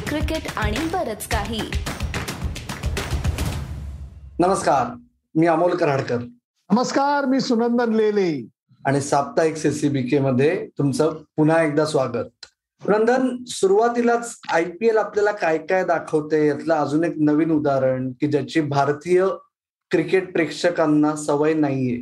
Cricket 0.00 0.52
आणि 0.56 0.76
बरच 0.92 1.28
काही. 1.28 1.60
नमस्कार 4.38 4.96
मी 5.34 5.46
अमोल 5.46 5.76
कराडकर. 5.76 6.18
नमस्कार 6.72 7.24
मी 7.24 7.40
सुनंदन 7.40 7.92
लेले. 7.92 8.48
आणि 8.86 9.00
साप्ताहिक 9.00 9.56
सीसीबीके 9.56 10.18
मध्ये 10.18 10.68
तुमचं 10.78 11.22
पुन्हा 11.36 11.62
एकदा 11.62 11.84
स्वागत. 11.84 12.24
सुनंदन 12.82 13.44
सुरुवातीलाच 13.46 14.38
आय 14.52 14.64
पी 14.64 14.86
एल 14.86 14.96
आपल्याला 14.96 15.32
काय 15.32 15.58
काय 15.58 15.84
दाखवते 15.84 16.46
यातलं 16.46 16.74
अजून 16.74 17.04
एक 17.04 17.14
नवीन 17.16 17.50
उदाहरण 17.50 18.12
की 18.12 18.26
ज्याची 18.26 18.60
भारतीय 18.60 19.26
क्रिकेट 19.90 20.32
प्रेक्षकांना 20.32 21.16
सवय 21.16 21.54
नाहीये. 21.54 22.00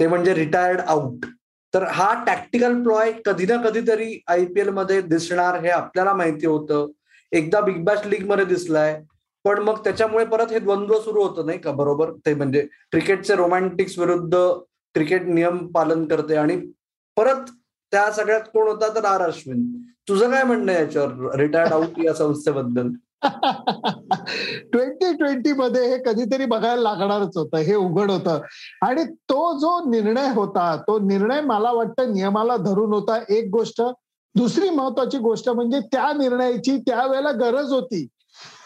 ते 0.00 0.06
म्हणजे 0.06 0.34
रिटायर्ड 0.34 0.80
आउट 0.80 1.26
तर 1.74 1.82
हा 1.82 2.24
टॅक्टिकल 2.24 2.82
प्लॉय 2.82 3.12
कधी 3.26 3.46
ना 3.46 3.56
कधीतरी 3.56 4.22
आय 4.26 4.44
पी 4.44 4.60
एलमध्ये 4.60 5.00
दिसणार 5.00 5.60
हे 5.60 5.68
आपल्याला 5.68 6.12
माहिती 6.12 6.46
होतं. 6.46 6.86
एकदा 7.32 7.60
बिग 7.60 7.84
बॅश 7.84 8.06
लीगमध्ये 8.06 8.44
दिसलाय. 8.44 9.02
पण 9.44 9.58
मग 9.58 9.78
त्याच्यामुळे 9.78 10.24
परत 10.24 10.52
हे 10.52 10.58
द्वंद्व 10.58 11.00
सुरू 11.00 11.22
होतं 11.22 11.46
नाही 11.46 11.58
का? 11.58 11.70
बरोबर? 11.70 12.12
ते 12.12 12.34
म्हणजे 12.34 12.60
क्रिकेटचे 12.90 13.34
रोमॅन्टिक्स 13.34 13.98
विरुद्ध 13.98 14.36
क्रिकेट 14.94 15.22
नियम 15.22 15.66
पालन 15.66 16.04
करते 16.04 16.36
आणि 16.36 16.56
परत 17.16 17.50
त्या 17.92 18.10
सगळ्यात 18.10 18.40
कोण 18.40 18.68
होता 18.68 18.94
तर 18.94 19.04
आर 19.04 19.20
अश्विन. 19.20 19.76
तुझं 20.08 20.30
काय 20.30 20.42
म्हणणं 20.42 20.72
याच्यावर? 20.72 21.34
रिटायर्ड 21.34 21.72
आउट 21.72 21.98
या 22.04 22.14
संस्थेबद्दल. 22.14 22.88
ट्वेंटी 24.72 25.16
ट्वेंटी 25.16 25.52
मध्ये 25.52 25.96
हे 25.96 25.98
कधीतरी 26.06 26.44
बघायला 26.44 26.82
लागणारच 26.82 27.36
होतं 27.36 27.56
हे 27.56 27.74
उघड 27.74 28.10
होतं. 28.10 28.40
आणि 28.82 29.04
तो 29.04 29.58
जो 29.58 29.90
निर्णय 29.90 30.32
होता 30.34 30.76
तो 30.76 30.98
निर्णय 30.98 31.40
मला 31.40 31.72
वाटतं 31.72 32.14
नियमाला 32.14 32.56
धरून 32.56 32.92
होता. 32.92 33.20
एक 33.28 33.48
गोष्ट 33.52 33.82
दुसरी 34.36 34.70
महत्वाची 34.70 35.18
गोष्ट 35.18 35.48
म्हणजे 35.48 35.80
त्या 35.80 36.12
निर्णयाची 36.12 36.76
त्यावेळेला 36.76 37.30
गरज 37.30 37.72
होती. 37.72 38.06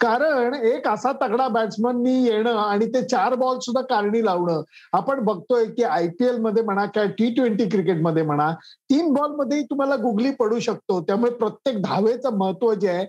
कारण 0.00 0.54
एक 0.54 0.88
असा 0.88 1.12
तगडा 1.12 1.46
बॅट्समननी 1.48 2.24
येणं 2.24 2.56
आणि 2.56 2.86
ते 2.86 3.02
चार 3.02 3.34
बॉल 3.34 3.58
सुद्धा 3.58 3.82
कारणी 3.82 4.24
लावणं. 4.24 4.62
आपण 4.92 5.20
बघतोय 5.24 5.64
की 5.64 5.82
आयपीएलमध्ये 5.82 6.62
म्हणा 6.62 6.84
किंवा 6.84 7.08
टी 7.08 7.34
ट्वेंटी 7.34 7.68
क्रिकेटमध्ये 7.68 8.22
म्हणा 8.22 8.50
तीन 8.90 9.12
बॉलमध्येही 9.12 9.64
तुम्हाला 9.64 9.96
गुगली 9.96 10.30
पडू 10.30 10.58
शकतो. 10.58 11.00
त्यामुळे 11.00 11.32
प्रत्येक 11.32 11.82
धावेचं 11.82 12.36
महत्त्व 12.38 12.74
जे 12.74 12.88
आहे 12.88 13.04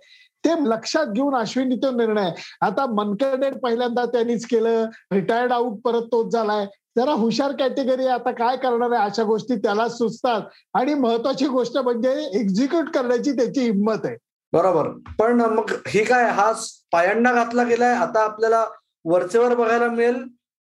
ते 0.45 0.53
लक्षात 0.65 1.05
घेऊन 1.05 1.35
अश्विनी 1.35 1.75
तो 1.75 1.91
निर्णय. 1.91 2.31
आता 2.61 2.85
मनकडेड 2.85 3.57
पहिल्यांदा 3.57 4.05
त्यांनीच 4.05 4.45
केलं. 4.45 4.85
रिटायर्ड 5.11 5.51
आउट 5.51 5.79
परत 5.85 6.01
तोच 6.01 6.33
झालाय. 6.33 6.65
जरा 6.97 7.11
हुशार 7.11 7.51
कॅटेगरी 7.51 8.07
आता 8.07 8.31
काय 8.31 8.57
करणार 8.57 8.91
आहे? 8.91 9.09
अशा 9.09 9.23
गोष्टी 9.23 9.55
त्याला 9.55 9.87
सुचतात. 9.89 10.41
आणि 10.73 10.93
महत्वाची 10.93 11.47
गोष्ट 11.47 11.77
म्हणजे 11.77 12.11
एक्झिक्यूट 12.39 12.89
करण्याची 12.89 13.31
त्याची 13.31 13.61
हिंमत 13.61 14.05
आहे. 14.05 14.17
बरोबर. 14.53 14.89
पण 15.19 15.41
मग 15.41 15.71
ही 15.87 16.03
काय? 16.03 16.29
हा 16.29 16.51
पायंडा 16.91 17.33
घातला 17.33 17.63
गेलाय. 17.63 17.93
आता 17.95 18.23
आपल्याला 18.23 18.65
वरचेवर 19.05 19.55
बघायला 19.55 19.87
मिळेल 19.87 20.23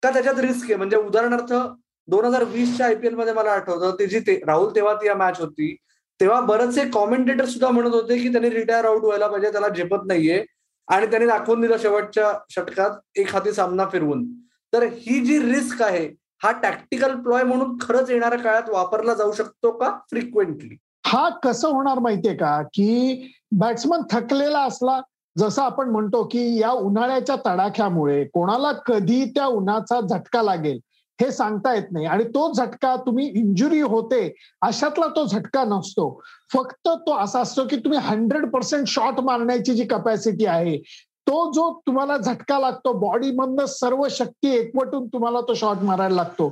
का 0.02 0.10
त्याच्यात 0.10 0.38
रिस्क 0.38 0.64
आहे? 0.64 0.76
म्हणजे 0.76 0.96
उदाहरणार्थ 0.96 1.52
दोन 2.08 2.24
हजार 2.24 2.44
वीसच्या 2.44 2.86
आयपीएलमध्ये 2.86 3.32
मला 3.32 3.50
आठवतं 3.50 3.96
ती 3.98 4.06
जी 4.06 4.40
राहुल 4.46 4.74
तेव्हा 4.74 4.94
ती 4.94 5.12
मॅच 5.12 5.40
होती. 5.40 5.76
तेव्हा 6.20 6.40
बरेचसे 6.40 6.88
कॉमेंटेटर 6.88 7.44
सुद्धा 7.44 7.70
म्हणत 7.70 7.94
होते 7.94 8.18
की 8.18 8.28
त्यांनी 8.28 8.50
रिटायर 8.50 8.84
आउट 8.84 9.04
व्हायला 9.04 9.26
पाहिजे 9.26 9.52
त्याला 9.52 9.68
झेपत 9.68 10.06
नाहीये. 10.06 10.44
आणि 10.88 11.06
त्यांनी 11.06 11.26
दाखवून 11.28 11.60
दिलं 11.60 11.76
शेवटच्या 11.78 12.32
षटकात 12.50 12.90
एक 13.14 13.32
हाती 13.32 13.52
सामना 13.52 13.84
फिरवून. 13.92 14.24
तर 14.72 14.82
ही 14.82 15.24
जी 15.24 15.38
रिस्क 15.38 15.82
आहे 15.82 16.06
हा 16.42 16.50
टॅक्टिकल 16.52 17.14
प्लॉय 17.14 17.42
म्हणून 17.42 17.76
खरंच 17.80 18.10
येणाऱ्या 18.10 18.38
काळात 18.38 18.68
वापरला 18.68 19.14
जाऊ 19.14 19.32
शकतो 19.32 19.70
का 19.70 19.90
फ्रिक्वेंटली 20.10 20.76
हा 21.06 21.28
कसं 21.28 21.68
होणार 21.68 21.98
माहितीये 21.98 22.34
का? 22.34 22.62
की 22.62 23.32
बॅट्समन 23.52 24.00
थकलेला 24.10 24.60
असला 24.60 25.00
जसं 25.38 25.62
आपण 25.62 25.88
म्हणतो 25.88 26.22
की 26.24 26.58
या 26.60 26.70
उन्हाळ्याच्या 26.70 27.36
तडाख्यामुळे 27.46 28.24
कोणाला 28.24 28.72
कधी 28.72 29.24
त्या 29.24 29.46
उन्हाचा 29.46 30.00
झटका 30.00 30.42
लागेल 30.42 30.78
हे 31.20 31.30
सांगता 31.32 31.74
येत 31.74 31.92
नाही. 31.92 32.06
आणि 32.06 32.24
तो 32.24 32.52
झटका 32.52 32.94
तुम्ही 32.96 33.26
इंजुरी 33.28 33.80
होते 33.80 34.34
अशातला 34.62 35.06
तो 35.06 35.24
झटका 35.26 35.64
नसतो. 35.64 36.20
फक्त 36.52 36.88
तो 36.88 37.16
असा 37.18 37.40
असतो 37.40 37.64
की 37.64 37.76
तुम्ही 37.76 37.98
हंड्रेड 37.98 38.50
पर्सेंट 38.50 38.86
शॉट 38.86 39.20
मारण्याची 39.20 39.74
जी 39.74 39.84
कपॅसिटी 39.84 40.46
आहे 40.46 40.76
तो 41.28 41.50
जो 41.52 41.70
तुम्हाला 41.86 42.16
झटका 42.16 42.58
लागतो 42.58 42.92
बॉडीमधनं 42.98 43.66
सर्व 43.66 44.06
शक्ती 44.10 44.54
एकवटून 44.56 45.06
तुम्हाला 45.06 45.40
तो 45.48 45.54
शॉट 45.54 45.82
मारायला 45.84 46.14
लागतो. 46.16 46.48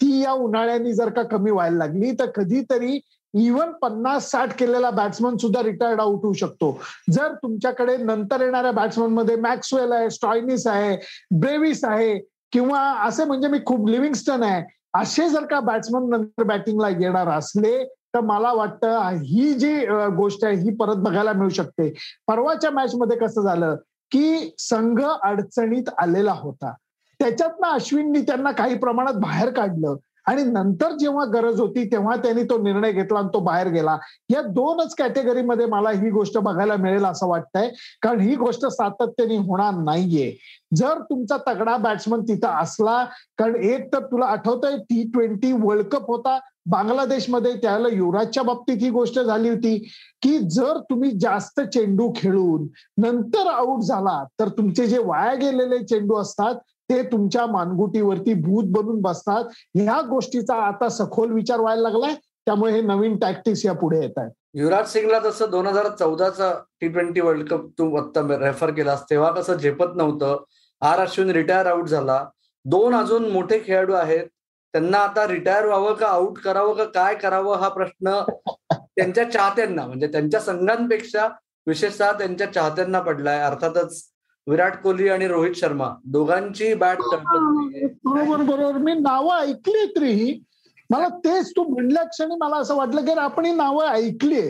ती 0.00 0.20
या 0.22 0.32
उन्हाळ्यानी 0.32 0.92
जर 0.92 1.08
का 1.12 1.22
कमी 1.30 1.50
व्हायला 1.50 1.76
लागली 1.76 2.12
तर 2.18 2.30
कधीतरी 2.36 2.98
इव्हन 3.34 3.70
पन्नास 3.82 4.30
साठ 4.30 4.56
केलेला 4.58 4.90
बॅट्समन 4.90 5.36
सुद्धा 5.36 5.62
रिटायर्ड 5.62 6.00
आउट 6.00 6.22
होऊ 6.22 6.32
शकतो. 6.32 6.70
जर 7.12 7.34
तुमच्याकडे 7.42 7.96
नंतर 7.96 8.40
येणाऱ्या 8.40 8.72
बॅट्समनमध्ये 8.72 9.36
मॅक्सवेल 9.36 9.92
आहे 9.92 10.10
स्टॉयनिस 10.10 10.66
आहे 10.66 10.96
ब्रेविस 11.40 11.84
आहे 11.84 12.18
किंवा 12.52 12.80
असे 13.06 13.24
म्हणजे 13.24 13.48
मी 13.48 13.58
खूप 13.66 13.88
लिव्हिंगस्टन 13.88 14.42
आहे 14.42 14.62
असे 14.94 15.28
जर 15.28 15.44
का 15.44 15.60
बॅट्समन 15.60 16.08
नंतर 16.10 16.42
बॅटिंगला 16.42 16.88
येणार 16.88 17.28
असले 17.28 17.84
तर 18.14 18.20
मला 18.20 18.52
वाटतं 18.52 19.16
ही 19.16 19.52
जी 19.54 19.74
गोष्ट 20.16 20.44
आहे 20.44 20.56
ही 20.56 20.74
परत 20.76 20.96
बघायला 20.96 21.32
मिळू 21.32 21.48
शकते. 21.48 21.88
परवाच्या 22.28 22.70
मॅच 22.70 22.94
मध्ये 22.94 23.18
कसं 23.18 23.42
झालं? 23.42 23.76
की 24.10 24.54
संघ 24.58 25.04
अडचणीत 25.04 25.88
आलेला 25.98 26.32
होता. 26.32 26.74
त्याच्यातनं 27.18 27.68
अश्विननी 27.68 28.20
त्यांना 28.20 28.50
काही 28.50 28.78
प्रमाणात 28.78 29.14
बाहेर 29.14 29.50
काढलं. 29.50 29.96
आणि 30.26 30.42
नंतर 30.42 30.92
जेव्हा 30.92 31.24
गरज 31.24 31.60
होती 31.60 31.84
तेव्हा 31.84 32.16
त्यांनी 32.16 32.42
तो 32.42 32.58
निर्णय 32.62 32.92
घेतला 32.92 33.18
आणि 33.18 33.28
तो 33.34 33.40
बाहेर 33.40 33.68
गेला. 33.68 33.96
या 34.30 34.42
दोनच 34.42 34.94
कॅटेगरीमध्ये 34.94 35.66
मला 35.66 35.90
ही 35.90 36.10
गोष्ट 36.10 36.38
बघायला 36.38 36.76
मिळेल 36.76 37.04
असं 37.04 37.28
वाटतंय. 37.28 37.70
कारण 38.02 38.20
ही 38.20 38.34
गोष्ट 38.36 38.66
सातत्याने 38.66 39.36
होणार 39.36 39.74
नाहीये. 39.74 40.32
जर 40.76 41.00
तुमचा 41.00 41.36
तगडा 41.46 41.76
बॅट्समन 41.76 42.20
तिथं 42.20 42.48
असला 42.62 43.04
कारण 43.38 43.54
एक 43.54 43.92
तर 43.92 44.04
तुला 44.04 44.26
आठवतंय 44.26 44.76
टी 44.76 45.10
ट्वेंटी 45.14 45.52
वर्ल्ड 45.52 45.86
कप 45.86 46.06
होता. 46.06 46.38
बांगलादेशमध्ये 46.66 47.52
त्याला 47.52 47.88
युवराजच्या 47.88 48.42
बाबतीत 48.42 48.76
ही 48.80 48.90
गोष्ट 48.90 49.18
झाली 49.20 49.48
होती 49.48 49.76
की 50.22 50.38
जर 50.38 50.78
तुम्ही 50.90 51.10
जास्त 51.20 51.60
चेंडू 51.60 52.12
खेळून 52.16 52.66
नंतर 52.96 53.46
आऊट 53.46 53.82
झाला 53.82 54.24
तर 54.40 54.48
तुमचे 54.48 54.86
जे 54.86 54.98
वाया 54.98 55.34
गेलेले 55.34 55.78
चेंडू 55.78 56.16
असतात 56.16 56.54
ते 56.90 57.02
तुमच्या 57.02 57.46
मानगुटीवरती 57.46 58.34
भूत 58.34 58.64
बनून 58.66 59.00
बसतात. 59.00 59.44
ह्या 59.74 60.00
गोष्टीचा 60.00 60.54
आता 60.54 60.88
सखोल 60.88 61.32
विचार 61.32 61.60
व्हायला 61.60 61.82
लागलाय. 61.82 62.14
त्यामुळे 62.46 62.72
हे 62.72 62.80
नवीन 62.80 63.16
टॅक्टिक्स 63.18 63.64
या 63.66 63.72
पुढे 63.72 64.00
येत 64.00 64.18
आहेत. 64.18 64.30
युवराज 64.54 64.88
सिंगला 64.88 65.18
जसं 65.18 65.50
दोन 65.50 65.66
हजार 65.66 65.88
चौदाचा 65.88 66.52
टी 66.80 66.88
ट्वेंटी 66.88 67.20
वर्ल्ड 67.20 67.48
कप 67.48 67.66
तू 67.78 67.94
आता 67.96 68.20
रेफर 68.40 68.70
केलास 68.70 69.02
तेव्हा 69.10 69.30
कसं 69.30 69.54
झेपत 69.54 69.96
नव्हतं. 69.96 70.36
आर 70.82 71.00
अश्विन 71.00 71.30
रिटायर 71.30 71.66
आउट 71.66 71.88
झाला. 71.88 72.24
दोन 72.64 72.94
अजून 72.94 73.30
मोठे 73.30 73.58
खेळाडू 73.66 73.92
आहेत. 73.92 74.26
त्यांना 74.72 74.98
आता 74.98 75.26
रिटायर 75.28 75.66
व्हावं 75.66 75.94
का 75.94 76.06
आउट 76.06 76.38
करावं 76.38 76.74
का 76.74 76.84
काय 76.84 77.14
करावं 77.14 77.56
हा 77.56 77.68
प्रश्न 77.68 78.20
त्यांच्या 78.72 79.30
चाहत्यांना 79.30 79.86
म्हणजे 79.86 80.06
त्यांच्या 80.06 80.40
संघांपेक्षा 80.40 81.28
विशेषतः 81.66 82.12
त्यांच्या 82.12 82.52
चाहत्यांना 82.52 83.00
पडलाय. 83.00 83.40
अर्थातच 83.40 84.02
विराट 84.46 84.76
कोहली 84.82 85.08
आणि 85.08 85.26
रोहित 85.28 85.54
शर्मा 85.54 85.88
दोघांची 86.04 86.72
बॅट 86.74 86.98
बरोबर 87.00 88.42
बरोबर. 88.42 88.78
मी 88.78 88.94
नावं 88.94 89.38
ऐकली 89.38 89.86
तरी 89.96 90.40
मला 90.90 91.08
तेच 91.24 91.50
तू 91.50 91.62
म्हणल्या 91.64 92.04
क्षणी 92.04 92.36
मला 92.40 92.56
असं 92.56 92.76
वाटलं 92.76 93.04
की 93.04 93.12
आपण 93.12 93.44
ही 93.44 93.54
नावं 93.54 93.86
ऐकली 93.86 94.48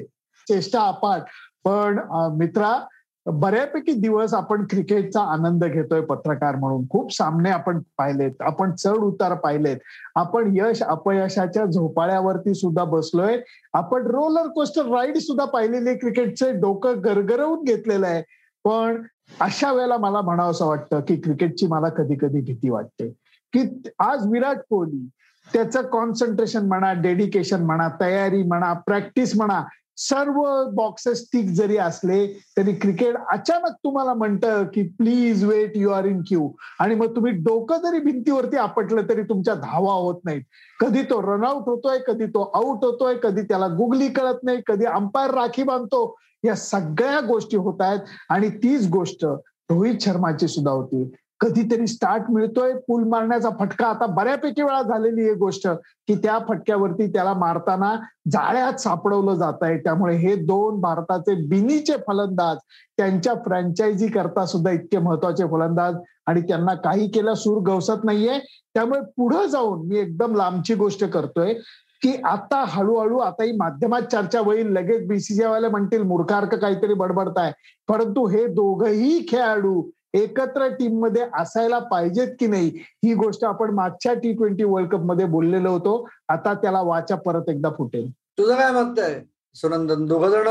चेष्टा 0.48 0.80
अपाट. 0.80 1.22
पण 1.64 1.98
मित्रा 2.38 2.78
बऱ्यापैकी 3.26 3.92
दिवस 3.92 4.34
आपण 4.34 4.64
क्रिकेटचा 4.70 5.20
आनंद 5.32 5.64
घेतोय 5.64 6.00
पत्रकार 6.00 6.56
म्हणून. 6.56 6.86
खूप 6.90 7.12
सामने 7.14 7.50
आपण 7.50 7.80
पाहिलेत. 7.98 8.40
आपण 8.40 8.74
चढ 8.74 8.96
उतार 8.96 9.34
पाहिलेत. 9.34 9.76
आपण 10.16 10.50
यश 10.56 10.82
अपयशाच्या 10.82 11.66
झोपाळ्यावरती 11.66 12.54
सुद्धा 12.54 12.84
बसलोय. 12.84 13.38
आपण 13.74 14.06
रोलर 14.06 14.48
कोस्टर 14.48 14.86
राईड 14.86 15.18
सुद्धा 15.18 15.44
पाहिलेली 15.44 15.94
क्रिकेटचे 15.98 16.52
डोकं 16.52 17.04
गरगरवून 17.04 17.62
घेतलेलं 17.64 18.06
आहे. 18.06 18.22
पण 18.64 19.02
अशा 19.40 19.72
वेळेला 19.72 19.96
मला 19.98 20.20
म्हणावं 20.20 20.50
असं 20.50 20.66
वाटतं 20.66 21.00
की 21.00 21.16
क्रिकेटची 21.16 21.66
मला 21.66 21.88
कधी 21.88 22.14
कधी 22.14 22.40
भीती 22.40 22.70
वाटते. 22.70 23.08
की 23.52 23.90
आज 23.98 24.26
विराट 24.26 24.56
कोहली 24.56 25.08
त्याचं 25.52 25.82
कॉन्सन्ट्रेशन 25.82 26.66
म्हणा 26.66 26.92
डेडिकेशन 26.92 27.64
म्हणा 27.64 27.88
तयारी 28.00 28.42
म्हणा 28.42 28.72
प्रॅक्टिस 28.72 29.36
म्हणा 29.36 29.64
सर्व 29.96 30.64
बॉक्सेस 30.74 31.24
टिक 31.32 31.46
जरी 31.46 31.76
असले 31.76 32.26
तरी 32.56 32.72
क्रिकेट 32.72 33.14
अचानक 33.32 33.72
तुम्हाला 33.84 34.14
म्हणतं 34.14 34.64
की 34.64 34.82
please 34.82 35.44
wait 35.44 35.72
you 35.76 35.90
are 35.90 36.04
in 36.04 36.20
queue 36.20 36.50
आणि 36.80 36.94
मग 36.94 37.16
तुम्ही 37.16 37.32
डोकं 37.32 37.76
जरी 37.76 38.00
भिंतीवरती 38.00 38.56
आपटलं 38.56 39.08
तरी 39.08 39.22
तुमच्या 39.22 39.54
धावा 39.54 39.92
होत 39.92 40.20
नाहीत. 40.24 40.42
कधी 40.80 41.02
तो 41.02 41.20
रनआउट 41.22 41.68
होतोय 41.68 41.98
कधी 42.06 42.26
तो 42.26 42.42
आउट 42.54 42.84
होतोय 42.84 43.14
कधी 43.22 43.42
त्याला 43.42 43.66
गुगली 43.66 44.08
कळत 44.08 44.42
नाही 44.42 44.60
कधी 44.66 44.84
अंपायर 44.84 45.30
राखी 45.30 45.62
बांधतो. 45.62 46.16
या 46.44 46.54
सगळ्या 46.54 47.20
गोष्टी 47.20 47.56
होत 47.56 47.80
आहेत 47.80 48.00
आणि 48.28 48.48
तीच 48.48 48.88
गोष्ट 48.88 49.24
रोहित 49.24 49.98
शर्माची 50.00 50.48
सुद्धा 50.48 50.70
होती. 50.70 51.02
कधीतरी 51.40 51.86
स्टार्ट 51.86 52.22
मिळतोय. 52.30 52.72
पूल 52.88 53.04
मारण्याचा 53.04 53.48
फटका 53.60 53.86
आता 53.86 54.06
बऱ्यापैकी 54.06 54.62
वेळा 54.62 54.82
झालेली 54.82 55.24
आहे 55.24 55.34
गोष्ट 55.34 55.68
की 56.08 56.14
त्या 56.14 56.38
फटक्यावरती 56.48 57.06
त्याला 57.06 57.34
मारताना 57.34 57.94
जाळ्यात 58.30 58.80
सापडवलं 58.80 59.34
जात 59.34 59.62
आहे. 59.62 59.78
त्यामुळे 59.78 60.16
हे 60.16 60.34
दोन 60.34 60.80
भारताचे 60.80 61.34
बिनीचे 61.46 61.92
फलंदाज 61.92 62.56
त्यांच्या 62.96 63.34
फ्रँचायझी 63.34 64.08
करता 64.08 64.46
सुद्धा 64.46 64.70
इतके 64.70 64.98
महत्त्वाचे 64.98 65.44
फलंदाज 65.44 65.94
आणि 66.26 66.40
त्यांना 66.40 66.74
काही 66.74 67.08
केला 67.10 67.34
सूर 67.34 67.62
गवसत 67.62 68.04
नाहीये. 68.04 68.38
त्यामुळे 68.74 69.00
पुढे 69.00 69.48
जाऊन 69.48 69.86
मी 69.86 69.98
एकदम 69.98 70.36
लांबची 70.36 70.74
गोष्ट 70.74 71.04
करतोय 71.04 71.54
की 72.02 72.16
आता 72.24 72.64
हळूहळू 72.68 73.18
आता 73.18 73.44
ही 73.44 73.52
माध्यमात 73.52 74.02
चर्चा 74.02 74.40
होईल. 74.40 74.66
लगेच 74.66 75.06
बीसीसीआयवाले 75.08 75.68
म्हणतील 75.68 76.02
मूर्खार्क 76.02 76.54
काहीतरी 76.54 76.94
बडबडताय. 76.94 77.52
परंतु 77.88 78.26
हे 78.26 78.46
दोघही 78.46 79.26
खेळाडू 79.28 79.82
एकत्र 80.14 80.66
टीममध्ये 80.68 81.24
असायला 81.38 81.78
पाहिजेत 81.90 82.28
की 82.40 82.46
नाही 82.46 82.68
ही 83.04 83.14
गोष्ट 83.14 83.44
आपण 83.44 83.74
मागच्या 83.74 84.14
टी 84.14 84.32
ट्वेंटी 84.32 84.64
वर्ल्ड 84.64 84.90
कपमध्ये 84.90 85.26
बोललेलो 85.26 85.70
होतो. 85.70 86.08
आता 86.28 86.54
त्याला 86.54 86.80
वाचा 86.82 87.16
परत 87.16 87.48
एकदा 87.48 87.70
फुटेल. 87.78 88.10
तुझं 88.38 88.56
काय 88.56 88.70
मत 88.72 88.98
आहे 88.98 89.20
सुनंदन? 89.56 90.06
दोघ 90.06 90.24
जण 90.26 90.48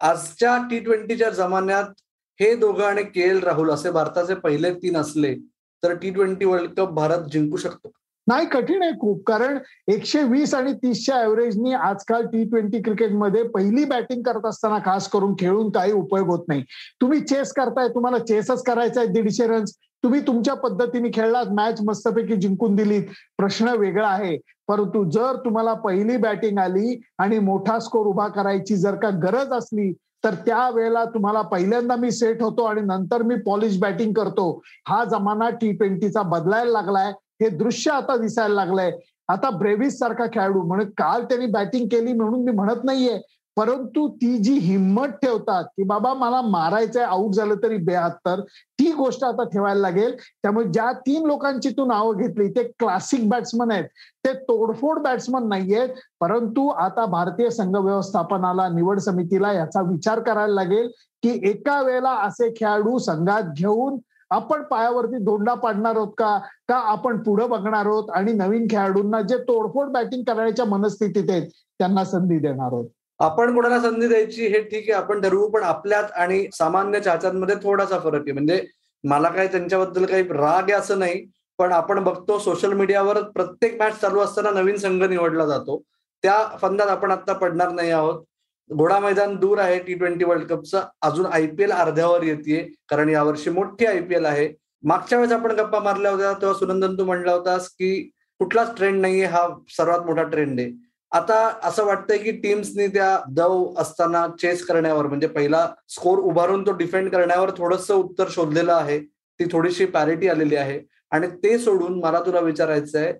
आजच्या 0.00 0.56
टी 0.70 0.78
ट्वेंटीच्या 0.80 1.30
जमान्यात 1.30 2.00
हे 2.40 2.54
दोघं 2.56 2.84
आणि 2.84 3.02
के 3.04 3.22
एल 3.22 3.42
राहुल 3.42 3.70
असे 3.70 3.90
भारताचे 3.90 4.34
पहिले 4.34 4.72
तीन 4.74 4.96
असले 4.96 5.34
तर 5.82 5.94
T 5.94 6.10
twenty 6.10 6.44
world 6.44 6.70
cup 6.76 6.90
Bharat 6.94 7.28
जिंकू 7.32 7.56
शकतो. 7.56 7.90
नाही 8.26 8.46
कठीण 8.46 8.82
आहे 8.82 8.92
खूप. 9.00 9.22
कारण 9.26 9.58
एकशे 9.88 10.22
वीस 10.22 10.54
आणि 10.54 10.72
तीसच्या 10.72 11.22
ऍव्हरेजनी 11.22 11.72
आजकाल 11.72 12.26
टी 12.26 12.44
ट्वेंटी 12.44 12.82
क्रिकेटमध्ये 12.82 13.42
पहिली 13.42 13.84
बॅटिंग 13.84 14.22
करत 14.22 14.46
असताना 14.46 14.78
खास 14.78 15.08
करून 15.08 15.34
खेळून 15.34 15.70
काही 15.70 15.92
उपयोग 15.92 16.28
होत 16.28 16.44
नाही. 16.48 16.62
तुम्ही 17.00 17.20
चेस 17.20 17.52
करताय 17.52 17.88
तुम्हाला 17.88 18.18
चेसच 18.18 18.62
करायचा 18.62 19.00
आहे 19.00 19.08
दीडशे 19.08 19.46
रन्स 19.46 19.74
तुम्ही 20.02 20.20
तुमच्या 20.20 20.54
पद्धतीने 20.54 21.08
खेळलात 21.14 21.46
मॅच 21.46 21.80
मस्तपैकी 21.80 22.36
जिंकून 22.36 22.74
दिलीत. 22.76 23.02
प्रश्न 23.38 23.68
वेगळा 23.68 24.08
आहे. 24.08 24.36
परंतु 24.68 25.10
जर 25.10 25.36
तुम्हाला 25.44 25.72
पहिली 25.74 26.16
बॅटिंग 26.16 26.58
आली 26.58 27.00
आणि 27.18 27.38
मोठा 27.38 27.78
स्कोर 27.78 28.06
उभा 28.06 28.28
करायची 28.28 28.76
जर 28.76 28.94
का 28.94 29.10
गरज 29.10 29.52
असली 29.52 29.92
तर 30.24 30.34
त्या 30.34 30.70
वेळेला 30.70 31.04
तुम्हाला 31.04 31.40
पहिल्यांदा 31.42 31.96
मी 31.96 32.10
सेट 32.10 32.42
होतो 32.42 32.64
आणि 32.64 32.80
नंतर 32.80 33.22
मी 33.22 33.34
पॉलिश 33.36 33.78
बॅटिंग 33.78 34.12
करतो. 34.12 34.62
हा 34.88 35.04
जमाना 35.04 35.50
टी 35.50 35.72
ट्वेंटीचा 35.72 36.22
बदलायला 36.22 36.70
लागलाय. 36.70 37.12
हे 37.42 37.48
दृश्य 37.48 37.90
आता 37.90 38.16
दिसायला 38.16 38.54
लागलंय. 38.54 38.90
आता 39.28 39.50
ब्रेव्हिस 39.50 39.98
सारखा 39.98 40.26
खेळाडू 40.26 40.62
म्हणून 40.62 40.88
काल 40.90 41.24
त्यांनी 41.24 41.46
बॅटिंग 41.46 41.86
केली 41.88 42.12
म्हणून 42.12 42.44
मी 42.44 42.52
म्हणत 42.52 42.84
नाहीये. 42.84 43.20
परंतु 43.56 44.08
ती 44.08 44.36
जी 44.38 44.52
हिंमत 44.58 45.08
ठेवतात 45.22 45.64
की 45.64 45.82
बाबा 45.82 46.12
मला 46.14 46.40
मारायचंय 46.40 47.02
आऊट 47.02 47.34
झालं 47.34 47.54
तरी 47.62 47.76
बेहत्तर 47.76 48.40
ती 48.78 48.92
गोष्ट 48.92 49.24
आता 49.24 49.44
ठेवायला 49.44 49.80
लागेल. 49.80 50.14
त्यामुळे 50.42 50.66
ज्या 50.66 50.92
तीन 50.92 51.26
लोकांची 51.26 51.70
तू 51.70 51.84
नावं 51.86 52.16
घेतली 52.16 52.48
ते 52.50 52.62
क्लासिक 52.62 53.28
बॅट्समन 53.28 53.70
आहेत. 53.70 53.84
ते 54.24 54.32
तोडफोड 54.32 54.98
बॅट्समन 54.98 55.48
नाहीयेत. 55.48 55.88
परंतु 56.20 56.68
आता 56.68 57.04
भारतीय 57.06 57.50
संघ 57.50 57.76
व्यवस्थापनाला 57.76 58.68
निवड 58.68 58.98
समितीला 58.98 59.52
याचा 59.52 59.80
विचार 59.80 60.20
करायला 60.20 60.54
लागेल 60.54 60.88
की 61.22 61.38
एका 61.50 61.80
वेळेला 61.82 62.10
असे 62.10 62.50
खेळाडू 62.50 62.98
संघात 62.98 63.52
घेऊन 63.56 63.96
आपण 64.32 64.62
पायावरती 64.62 65.18
धोंडा 65.24 65.54
पाडणार 65.54 65.96
आहोत 65.96 66.12
का? 66.18 66.36
का 66.68 66.76
आपण 66.90 67.22
पुढे 67.22 67.46
बघणार 67.46 67.86
आहोत? 67.86 68.10
आणि 68.10 68.32
नवीन 68.32 68.66
खेळाडूंना 68.70 69.20
जे 69.20 69.38
तोडफोड 69.48 69.88
बॅटिंग 69.92 70.22
करण्याच्या 70.24 70.64
मनस्थितीत 70.64 71.30
आहेत 71.30 71.48
त्यांना 71.80 72.04
संधी 72.04 72.38
देणार 72.38 72.72
आहोत. 72.72 72.86
आपण 73.20 73.54
कोणाला 73.54 73.80
संधी 73.80 74.08
द्यायची 74.08 74.46
हे 74.46 74.60
ठीक 74.62 74.90
आहे 74.90 74.92
आपण 74.92 75.20
ठरवू 75.20 75.48
पण 75.48 75.62
आपल्यात 75.62 76.12
आणि 76.16 76.46
सामान्य 76.54 77.00
चाहत्यांमध्ये 77.00 77.56
थोडासा 77.62 77.98
फरक 77.98 78.20
आहे. 78.20 78.32
म्हणजे 78.32 78.64
मला 79.04 79.28
काही 79.28 79.48
त्यांच्याबद्दल 79.48 80.04
काही 80.04 80.22
राग 80.22 80.62
आहे 80.62 80.72
असं 80.72 80.98
नाही 80.98 81.24
पण 81.58 81.72
आपण 81.72 82.02
बघतो 82.04 82.38
सोशल 82.38 82.72
मीडियावर 82.72 83.20
प्रत्येक 83.30 83.78
मॅच 83.78 84.00
चालू 84.00 84.20
असताना 84.20 84.50
नवीन 84.50 84.76
संघ 84.76 85.02
निवडला 85.02 85.46
जातो. 85.46 85.80
त्या 86.24 86.36
फंदात 86.60 86.86
आपण 86.86 87.10
आता 87.10 87.32
पडणार 87.32 87.70
नाही 87.70 87.90
आहोत. 87.90 88.22
घोडा 88.70 88.98
मैदान 89.00 89.34
दूर 89.36 89.58
आहे 89.58 89.78
टी 89.84 89.94
ट्वेंटी 89.94 90.24
वर्ल्ड 90.24 90.46
कपचं 90.48 90.82
अजून 91.02 91.26
आयपीएल 91.26 91.70
अर्ध्यावर 91.72 92.22
येते 92.22 92.60
कारण 92.88 93.08
यावर्षी 93.08 93.50
मोठी 93.50 93.86
आयपीएल 93.86 94.24
आहे. 94.26 94.48
मागच्या 94.84 95.18
वेळेस 95.18 95.32
आपण 95.32 95.50
गप्पा 95.56 95.78
मारल्या 95.80 96.10
होत्या 96.10 96.32
तेव्हा 96.32 96.58
सुनंदन 96.58 96.94
तू 96.98 97.04
म्हणला 97.04 97.32
होतास 97.32 97.68
की 97.68 97.92
कुठलाच 98.40 98.74
ट्रेंड 98.76 99.00
नाहीये 99.00 99.26
हा 99.26 99.46
सर्वात 99.76 100.06
मोठा 100.06 100.22
ट्रेंड 100.22 100.60
आहे. 100.60 100.70
आता 101.12 101.36
असं 101.64 101.84
वाटतंय 101.84 102.18
की 102.18 102.30
टीम्सनी 102.42 102.86
त्या 102.86 103.18
दव 103.36 103.72
असताना 103.78 104.26
चेस 104.40 104.64
करण्यावर 104.66 105.06
म्हणजे 105.06 105.26
पहिला 105.26 105.66
स्कोर 105.88 106.18
उभारून 106.18 106.66
तो 106.66 106.72
डिफेंड 106.76 107.10
करण्यावर 107.12 107.50
थोडस 107.56 107.90
उत्तर 107.90 108.28
शोधलेलं 108.30 108.72
आहे 108.72 108.98
ती 109.00 109.44
थोडीशी 109.52 109.86
पॅरिटी 109.86 110.28
आलेली 110.28 110.56
आहे. 110.56 110.80
आणि 111.12 111.26
ते 111.42 111.58
सोडून 111.58 111.98
मला 112.00 112.20
तुला 112.26 112.40
विचारायचं 112.40 112.98
आहे 112.98 113.12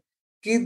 की 0.45 0.59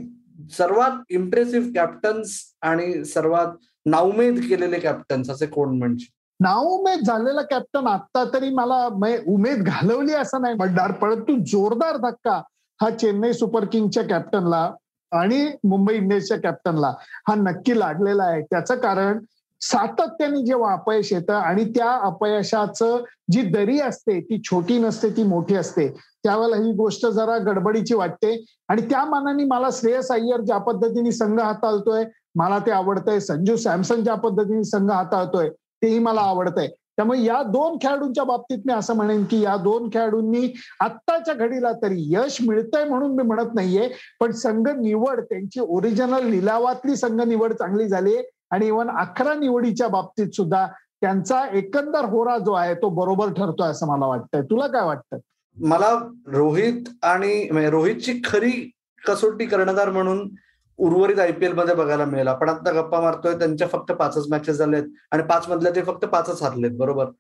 सर्वात 0.57 1.13
इम्प्रेसिव्ह 1.13 1.73
कॅप्टन्स 1.75 2.39
आणि 2.63 3.05
सर्वात 3.05 3.57
नाउमेद 3.87 4.39
केलेले 4.41 4.79
कॅप्टन्स 4.79 5.31
असे 5.31 5.47
कोण 5.47 5.77
म्हणजे 5.79 6.07
नाउमेद 6.41 7.05
झालेला 7.07 7.43
कॅप्टन 7.43 7.87
आता 7.87 8.25
तरी 8.25 8.49
मला 8.51 8.87
उमेद 9.27 9.63
घालवली 9.63 10.13
असं 10.13 10.43
नाही 10.43 10.55
म्हणणार 10.55 10.93
परंतु 10.93 11.37
जोरदार 11.47 11.97
धक्का 11.97 12.41
हा 12.81 12.91
चेन्नई 12.91 13.33
सुपर 13.33 13.65
किंगच्या 13.65 14.03
कॅप्टनला 14.03 14.71
आणि 15.13 15.47
मुंबई 15.65 15.95
इंडियन्सच्या 15.95 16.39
कॅप्टनला 16.41 16.93
हा 17.29 17.35
नक्की 17.35 17.79
लागलेला 17.79 18.25
आहे. 18.25 18.43
त्याचं 18.43 18.77
कारण 18.77 19.19
सातत्याने 19.61 20.45
जेव्हा 20.47 20.73
अपयश 20.73 21.13
येतं 21.13 21.33
आणि 21.35 21.65
त्या 21.65 21.91
अपयशाचं 22.07 23.05
जी 23.33 23.43
दरी 23.51 23.79
असते 23.81 24.21
ती 24.21 24.41
छोटी 24.45 24.79
नसते 24.79 25.11
ती 25.17 25.23
मोठी 25.23 25.55
असते 25.57 25.89
त्यावेळेला 26.25 26.57
ही 26.57 26.73
गोष्ट 26.73 27.07
जरा 27.07 27.37
गडबडीची 27.47 27.95
वाटते. 27.95 28.35
आणि 28.69 28.83
त्या 28.83 29.05
मानाने 29.05 29.45
मला 29.45 29.69
श्रेयस 29.73 30.11
अय्यर 30.13 30.41
ज्या 30.41 30.59
पद्धतीने 30.59 31.13
संघ 31.13 31.41
हाताळतोय 31.41 32.05
मला 32.37 32.59
ते 32.59 32.71
आवडतंय. 32.71 33.21
संजू 33.21 33.57
सॅमसन 33.57 34.03
ज्या 34.05 34.15
पद्धतीने 34.15 34.65
संघ 34.65 34.91
हाताळतोय 34.91 35.49
तेही 35.83 35.99
मला 35.99 36.21
आवडतंय. 36.21 36.69
त्यामुळे 36.97 37.23
या 37.23 37.43
दोन 37.43 37.77
खेळाडूंच्या 37.83 38.25
बाबतीत 38.25 38.59
मी 38.67 38.73
असं 38.73 38.95
म्हणेन 38.97 39.25
की 39.25 39.41
या 39.41 39.57
दोन 39.57 39.89
खेळाडूंनी 39.89 40.53
आत्ताच्या 40.81 41.35
घडीला 41.35 41.73
तरी 41.73 41.97
यश 42.15 42.39
मिळतंय 42.49 42.85
म्हणून 42.85 43.15
मी 43.17 43.23
म्हणत 43.23 43.55
नाहीये. 43.55 43.89
पण 44.21 44.31
संघ 44.33 44.69
निवड 44.69 45.21
त्यांची 45.21 45.61
ओरिजिनल 45.61 46.27
लिलावातली 46.27 46.97
संघ 46.97 47.21
निवड 47.21 47.53
चांगली 47.53 47.89
झाली 47.89 48.17
आणि 48.51 48.67
इव्हन 48.67 48.91
अकरा 48.91 49.35
निवडीच्या 49.35 49.89
बाबतीत 49.89 50.31
सुद्धा 50.35 50.67
त्यांचा 51.01 51.45
एकंदर 51.53 52.05
होरा 52.05 52.39
जो 52.39 52.53
आहे 52.53 52.75
तो 52.75 52.89
बरोबर 52.89 53.33
ठरतोय 53.33 53.69
असं 53.69 53.87
मला 53.87 54.07
वाटतंय. 54.07 54.43
तुला 54.43 54.67
काय 54.67 54.85
वाटतं? 54.87 55.19
मला 55.57 55.91
रोहित 56.27 56.89
आणि 57.03 57.49
म्हणजे 57.51 57.71
रोहितची 57.71 58.21
खरी 58.25 58.71
कसोटी 59.07 59.47
कर्णधार 59.47 59.91
म्हणून 59.91 60.29
उर्वरित 60.79 61.19
आयपीएलमध्ये 61.21 61.75
बघायला 61.75 62.05
मिळेल. 62.05 62.29
आपण 62.29 62.49
आता 62.49 62.73
गप्पा 62.81 63.01
मारतोय 63.01 63.35
त्यांच्या 63.39 63.69
फक्त 63.69 63.93
पाचच 63.93 64.27
मॅचेस 64.31 64.57
झालेत 64.57 64.85
आणि 65.13 65.23
पाच 65.29 65.49
मधल्या 65.49 65.73
ते 65.75 65.83
फक्त 65.83 66.05
पाचच 66.05 66.43
हारलेत 66.43 66.77
बरोबर? 66.79 67.11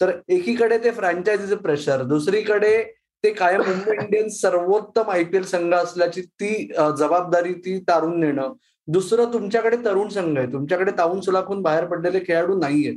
तर 0.00 0.10
एकीकडे 0.28 0.78
ते 0.84 0.90
फ्रँचायझीचे 0.90 1.56
प्रेशर 1.56 2.02
दुसरीकडे 2.04 2.82
ते 3.24 3.30
कायम 3.32 3.60
मुंबई 3.66 3.94
इंडियन्स 3.94 4.40
सर्वोत्तम 4.40 5.10
आयपीएल 5.10 5.44
संघ 5.46 5.72
असल्याची 5.74 6.22
ती 6.22 6.54
जबाबदारी 6.98 7.52
ती 7.64 7.78
तारून 7.88 8.18
नेणं. 8.20 8.52
दुसरं 8.88 9.32
तुमच्याकडे 9.32 9.76
तरुण 9.84 10.08
संघ 10.08 10.36
आहे. 10.38 10.52
तुमच्याकडे 10.52 10.92
ताऊन 10.98 11.20
सुलाखून 11.20 11.62
बाहेर 11.62 11.84
पडलेले 11.86 12.20
खेळाडू 12.26 12.58
नाहीयेत. 12.58 12.96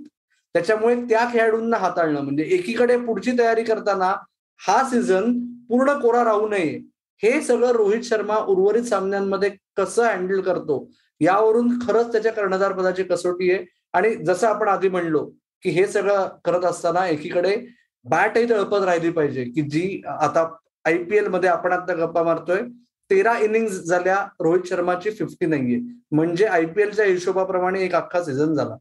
त्याच्यामुळे 0.55 0.95
त्या 1.09 1.25
खेळाडूंना 1.33 1.77
हाताळणं 1.77 2.21
म्हणजे 2.21 2.43
एकीकडे 2.55 2.97
पुढची 2.97 3.31
तयारी 3.39 3.63
करताना 3.63 4.13
हा 4.59 4.83
सीझन 4.89 5.31
पूर्ण 5.69 5.93
कोरा 5.99 6.23
राहू 6.23 6.47
नये. 6.49 6.79
हे 7.23 7.41
सगळं 7.41 7.71
रोहित 7.71 8.01
शर्मा 8.03 8.35
उर्वरित 8.37 8.83
सामन्यांमध्ये 8.83 9.51
कसं 9.77 10.03
हँडल 10.03 10.41
करतो 10.41 10.89
यावरून 11.19 11.79
खरंच 11.87 12.11
त्याच्या 12.11 12.31
कर्णधार 12.31 12.73
पदाची 12.73 13.03
कसोटी 13.03 13.51
आहे. 13.51 13.65
आणि 13.93 14.15
जसं 14.15 14.47
आपण 14.47 14.67
आधी 14.67 14.89
म्हणलो 14.89 15.25
की 15.61 15.69
हे 15.69 15.85
सगळं 15.87 16.27
करत 16.45 16.65
असताना 16.65 17.07
एकीकडे 17.07 17.55
बॅटही 18.03 18.49
तळपत 18.49 18.83
राहिली 18.83 19.09
पाहिजे 19.09 19.43
की 19.43 19.61
जी 19.61 20.01
आता 20.05 20.55
आयपीएलमध्ये 20.85 21.49
आपण 21.49 21.71
आता 21.71 21.93
गप्पा 21.93 22.23
मारतोय 22.23 22.61
तेरा 23.09 23.37
इनिंग 23.37 23.67
झाल्या 23.67 24.15
रोहित 24.39 24.67
शर्माची 24.69 25.09
फिफ्टी 25.11 25.45
नाहीये. 25.45 25.79
म्हणजे 26.11 26.45
आयपीएलच्या 26.45 27.05
हिशोबाप्रमाणे 27.05 27.83
एक 27.83 27.95
अख्खा 27.95 28.23
सीझन 28.23 28.53
झाला. 28.53 28.75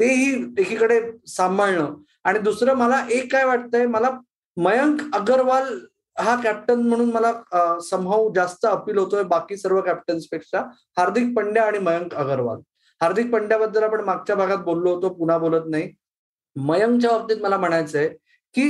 तेही 0.00 0.54
एकीकडे 0.58 1.00
सांभाळणं. 1.26 1.94
आणि 2.24 2.38
दुसरं 2.38 2.74
मला 2.74 3.04
एक 3.10 3.32
काय 3.32 3.44
वाटतंय 3.44 3.86
मला 3.86 4.10
मयंक 4.56 5.00
अगरवाल 5.14 5.78
हा 6.22 6.34
कॅप्टन 6.42 6.80
म्हणून 6.88 7.10
मला 7.12 7.32
समहाव 7.82 8.32
जास्त 8.34 8.66
अपील 8.66 8.98
होतोय 8.98 9.22
बाकी 9.24 9.56
सर्व 9.56 9.80
कॅप्टन्सपेक्षा. 9.80 10.60
हार्दिक 10.96 11.34
पंड्या 11.36 11.64
आणि 11.66 11.78
मयंक 11.78 12.14
अगरवाल. 12.14 12.60
हार्दिक 13.00 13.30
पंड्याबद्दल 13.32 13.82
आपण 13.82 14.00
मागच्या 14.04 14.36
भागात 14.36 14.58
बोललो 14.64 14.94
होतो 14.94 15.08
पुन्हा 15.14 15.38
बोलत 15.38 15.66
नाही. 15.70 15.90
मयंकच्या 16.56 17.10
बाबतीत 17.10 17.42
मला 17.42 17.56
म्हणायचंय 17.56 18.08
की 18.54 18.68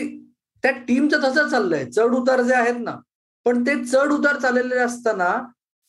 त्या 0.65 0.71
टीमचं 0.89 1.23
तसं 1.23 1.49
चाललंय. 1.49 1.85
चढ 1.87 2.15
उतार 2.15 2.41
जे 2.43 2.55
आहेत 2.55 2.81
ना 2.81 2.97
पण 3.47 3.63
ते 3.67 3.75
चढ 3.85 4.13
उतार 4.13 4.37
चाललेले 4.41 4.77
असताना 4.79 5.31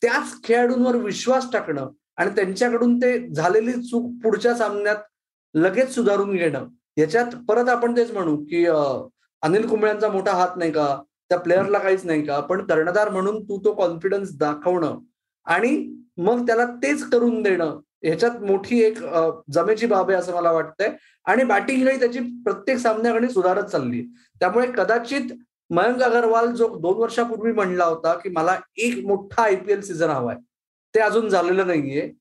त्याच 0.02 0.32
खेळाडूंवर 0.44 0.96
विश्वास 0.96 1.50
टाकणं 1.52 1.90
आणि 2.16 2.30
त्यांच्याकडून 2.36 2.96
ते 2.98 3.18
झालेली 3.34 3.72
चूक 3.82 4.10
पुढच्या 4.22 4.54
सामन्यात 4.54 4.96
लगेच 5.54 5.94
सुधारून 5.94 6.32
घेणं. 6.36 6.66
याच्यात 6.96 7.34
परत 7.48 7.68
आपण 7.68 7.96
तेच 7.96 8.10
म्हणू 8.12 8.36
की 8.50 8.64
अनिल 8.66 9.66
कुंबळ्यांचा 9.68 10.08
मोठा 10.08 10.32
हात 10.32 10.56
नाही 10.56 10.72
का? 10.72 10.86
त्या 11.34 11.42
प्लेअरला 11.42 11.78
काहीच 11.78 12.04
नाही 12.06 12.22
का? 12.26 12.40
पण 12.40 12.64
कर्णधार 12.66 13.08
म्हणून 13.10 13.42
तू 13.42 13.58
तो 13.64 13.72
कॉन्फिडन्स 13.74 14.36
दाखवणं 14.38 14.98
आणि 15.44 15.70
मग 16.16 16.46
त्याला 16.46 16.64
तेच 16.82 17.02
करून 17.10 17.42
देणं. 17.42 17.80
ह्याच्यात 18.02 18.42
मोठी 18.42 18.80
एक 18.82 18.98
जमेची 19.52 19.86
बाब 19.86 20.10
आहे 20.10 20.18
असं 20.18 20.34
मला 20.34 20.52
वाटतंय. 20.52 20.88
आणि 21.24 21.44
बॅटिंगही 21.44 21.98
त्याची 21.98 22.18
प्रत्येक 22.44 22.78
सामन्याकडे 22.78 23.28
सुधारत 23.28 23.64
चालली 23.64 24.02
त्यामुळे 24.40 24.66
कदाचित 24.76 25.32
मयंक 25.70 26.02
अगरवाल 26.02 26.52
जो 26.54 26.68
दोन 26.78 26.96
वर्षापूर्वी 26.98 27.52
म्हणला 27.52 27.84
होता 27.84 28.14
की 28.14 28.28
मला 28.28 28.56
एक 28.76 29.04
मोठा 29.06 29.42
आयपीएल 29.42 29.80
सीझन 29.80 30.10
हवाय. 30.10 30.36
ते 30.94 31.00
अजून 31.00 31.28
झालेलं 31.28 31.66
नाहीये. 31.66 32.12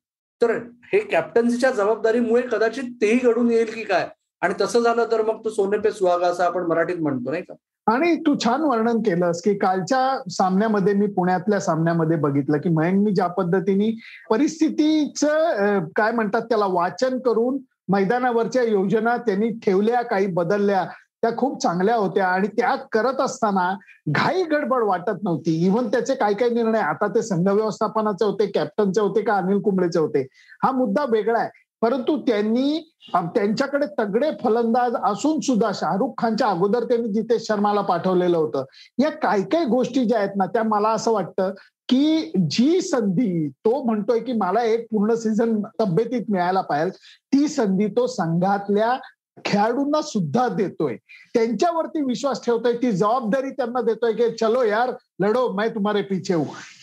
तर 0.41 0.57
हे 0.93 0.99
कॅप्टन्सीच्या 0.99 1.71
जबाबदारीमुळे 1.71 2.41
कदाचित 2.51 2.83
तेही 3.01 3.19
घडून 3.23 3.51
येईल 3.51 3.73
की 3.73 3.83
काय? 3.83 4.07
आणि 4.41 4.53
तसं 4.61 4.79
झालं 4.79 5.05
तर 5.11 5.21
मग 5.21 5.43
तो 5.45 5.49
सोनेपे 5.49 5.91
सुहागा 5.91 6.27
असं 6.27 6.43
आपण 6.43 6.63
मराठीत 6.63 6.97
म्हणतो 6.97 7.31
नाही 7.31 7.43
का? 7.43 7.53
आणि 7.87 8.15
तू 8.17 8.35
छान 8.43 8.61
वर्णन 8.61 9.01
केलंस 9.01 9.41
की 9.41 9.53
कालच्या 9.57 10.31
सामन्यामध्ये 10.31 10.93
मी 10.93 11.07
पुण्यातल्या 11.13 11.59
सामन्यामध्ये 11.59 12.17
बघितलं 12.17 12.57
की 12.57 12.69
मयंकनी 12.69 13.13
ज्या 13.13 13.27
पद्धतीने 13.27 13.89
परिस्थितीचं 14.29 15.87
काय 15.95 16.11
म्हणतात 16.11 16.41
त्याला 16.41 16.65
वाचन 16.71 17.17
करून 17.25 17.57
मैदानावरच्या 17.89 18.63
योजना 18.63 19.15
त्यांनी 19.17 19.49
ठेवल्या 19.65 20.01
काही 20.01 20.27
बदलल्या 20.33 20.85
त्या 21.23 21.31
खूप 21.37 21.61
चांगल्या 21.61 21.95
होत्या. 21.95 22.27
आणि 22.27 22.47
त्या 22.57 22.75
करत 22.91 23.19
असताना 23.21 23.69
घाई 24.09 24.43
गडबड 24.43 24.83
वाटत 24.83 25.23
नव्हती. 25.23 25.51
इव्हन 25.65 25.87
त्याचे 25.87 26.15
काही 26.15 26.35
काही 26.35 26.53
निर्णय 26.53 26.79
आता 26.79 27.07
ते 27.15 27.21
संघ 27.21 27.47
व्यवस्थापनाचे 27.49 28.25
होते 28.25 28.45
कॅप्टनचे 28.51 29.01
होते 29.01 29.21
का 29.21 29.35
अनिल 29.37 29.59
कुंबळेचे 29.61 29.99
होते 29.99 30.21
हा 30.63 30.71
मुद्दा 30.71 31.05
वेगळा 31.11 31.39
आहे. 31.39 31.49
परंतु 31.83 32.17
त्यांनी 32.17 32.91
त्यांच्याकडे 33.13 33.85
तगडे 33.99 34.29
फलंदाज 34.43 34.93
असून 35.03 35.39
सुद्धा 35.39 35.71
शाहरुख 35.75 36.13
खानच्या 36.17 36.47
अगोदर 36.47 36.83
त्यांनी 36.83 37.07
जितेश 37.13 37.45
शर्माला 37.47 37.81
पाठवलेलं 37.81 38.37
होतं. 38.37 38.63
या 38.99 39.09
काही 39.11 39.43
काही 39.43 39.65
गोष्टी 39.65 40.05
ज्या 40.05 40.19
आहेत 40.19 40.37
ना 40.37 40.45
त्या 40.45 40.63
मला 40.63 40.89
असं 40.89 41.11
वाटतं 41.11 41.53
की 41.89 42.31
जी 42.51 42.81
संधी 42.81 43.47
तो 43.65 43.83
म्हणतोय 43.83 44.19
की 44.19 44.33
मला 44.33 44.63
एक 44.63 44.85
पूर्ण 44.91 45.13
सीझन 45.13 45.59
तब्येतीत 45.79 46.31
मिळायला 46.31 46.61
पाहिजे 46.61 46.97
ती 47.33 47.47
संधी 47.47 47.87
तो 47.87 48.07
संघातल्या 48.07 48.97
खेळाडूंना 49.45 50.01
सुद्धा 50.01 50.47
देतोय. 50.47 50.95
त्यांच्यावरती 51.33 52.01
विश्वास 52.01 52.43
ठेवतोय 52.45 52.73
ती 52.73 52.91
जबाबदारी 52.91 53.49
त्यांना 53.49 53.81
देतोय 53.81 54.13
की 54.13 54.35
चलो 54.37 54.63
यार 54.63 54.91
लढो 55.21 55.51
मैं 55.53 55.69
तुम्हारे 55.69 56.01
पिछे 56.01 56.35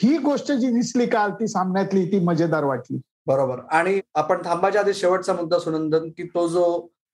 ही 0.02 0.16
गोष्ट 0.18 0.52
जी 0.52 0.68
दिसली 0.68 1.06
काल 1.06 1.30
ती 1.30 1.48
सामन्यातली 1.48 2.04
ती 2.12 2.18
मजेदार 2.24 2.64
वाटली. 2.64 2.98
बरोबर. 3.26 3.58
आणि 3.70 4.00
आपण 4.14 4.42
थांबायच्या 4.44 4.80
आधी 4.80 4.94
शेवटचा 4.94 5.32
मुद्दा 5.32 5.58
सुनंदन 5.58 6.08
की 6.08 6.26
तो 6.34 6.46
जो 6.48 6.64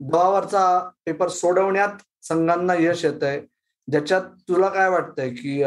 दबावावरचा 0.01 0.79
पेपर 1.07 1.29
सोडवण्यात 1.29 2.03
संघांना 2.23 2.75
यश 2.75 3.05
येत 3.05 3.23
आहे 3.23 3.41
ज्याच्यात 3.89 4.23
तुला 4.49 4.69
काय 4.69 4.89
वाटतंय 4.89 5.29
की 5.31 5.63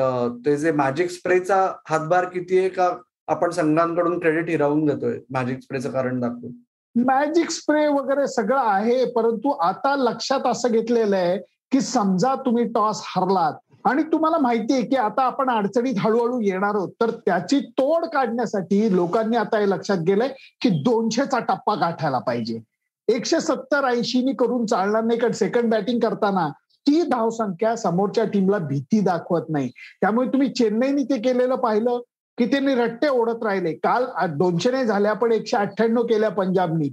ते 0.46 0.55
जे 0.58 0.72
मॅजिक 0.72 1.10
स्प्रेचा 1.10 1.74
हातभार 1.89 2.25
किती 2.25 2.58
आहे 2.60 2.69
का 2.69 2.89
आपण 3.27 3.50
संघांकडून 3.50 4.19
क्रेडिट 4.19 4.50
हिरावून 4.50 4.86
घेतोय 4.86 5.19
मॅजिक 5.29 5.62
स्प्रेचं 5.62 5.91
कारण 5.91 6.19
दाखवून? 6.19 6.51
मॅजिक 6.96 7.50
स्प्रे 7.50 7.88
वगैरे 7.88 8.27
सगळं 8.27 8.60
आहे 8.60 9.03
परंतु 9.12 9.50
आता 9.62 9.96
लक्षात 9.96 10.48
असं 10.48 10.72
घेतलेलं 10.72 11.15
आहे 11.15 11.38
की 11.72 11.81
समजा 11.81 12.34
तुम्ही 12.36 12.63
टॉस 12.74 13.01
हरलात 13.05 13.53
आणि 13.86 14.03
तुम्हाला 14.03 14.38
माहिती 14.38 14.74
आहे 14.74 14.86
की 14.86 14.95
आता 14.95 15.24
आपण 15.24 15.50
अडचणीत 15.50 15.95
हळूहळू 16.00 16.39
येणार 16.41 16.75
आहोत. 16.75 16.89
तर 17.01 17.09
त्याची 17.25 17.59
तोड 17.79 18.05
काढण्यासाठी 18.05 18.95
लोकांनी 18.95 19.38
आता 19.38 19.59
हे 19.59 19.69
लक्षात 19.69 19.98
गेलंय 19.98 20.29
की 20.62 20.69
दोनशेचा 20.83 21.39
टप्पा 21.39 21.75
गाठायला 21.75 22.19
पाहिजे. 22.19 22.59
एकशे 23.07 23.39
सत्तर 23.39 23.86
ऐंशीनी 23.86 24.33
करून 24.33 24.65
चालणार 24.65 25.03
नाही 25.03 25.19
कारण 25.19 25.33
सेकंड 25.33 25.71
बॅटिंग 25.71 26.00
करताना 26.00 26.48
ती 26.88 27.01
धावसंख्या 27.01 27.75
समोरच्या 27.77 28.25
टीमला 28.25 28.57
भीती 28.57 29.00
दाखवत 29.01 29.50
नाही. 29.50 29.69
त्यामुळे 30.01 30.27
तुम्ही 30.27 30.50
चेन्नईनी 30.53 31.03
ते 31.03 31.17
केलेलं 31.21 31.55
पाहिलं 31.55 32.00
की 32.38 32.45
त्यांनी 32.45 32.75
रट्टे 32.75 33.07
ओढत 33.07 33.43
राहिले. 33.43 33.74
काल 33.74 34.05
दोनशे 34.38 34.71
नाही 34.71 34.86
झाल्या 34.86 35.13
पण 35.13 35.31
एकशे 35.31 35.57
अठ्ठ्याण्णव 35.57 36.03
केल्या 36.03 36.29
पंजाबनी. 36.31 36.89